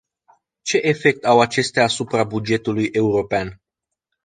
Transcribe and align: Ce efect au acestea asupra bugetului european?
Ce 0.63 0.79
efect 0.81 1.25
au 1.25 1.39
acestea 1.39 1.83
asupra 1.83 2.23
bugetului 2.23 2.85
european? 2.91 3.61